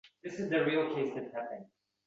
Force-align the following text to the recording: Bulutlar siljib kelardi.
Bulutlar 0.27 0.65
siljib 0.79 1.13
kelardi. 1.31 1.63